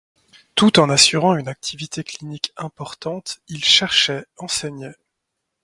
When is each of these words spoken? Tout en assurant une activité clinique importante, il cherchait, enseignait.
Tout 0.55 0.79
en 0.79 0.89
assurant 0.89 1.35
une 1.37 1.47
activité 1.47 2.03
clinique 2.03 2.53
importante, 2.57 3.39
il 3.49 3.63
cherchait, 3.63 4.25
enseignait. 4.37 4.95